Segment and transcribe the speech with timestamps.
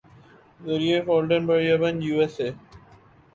[0.59, 2.49] ذریعہ فالٹن پریبن یوایساے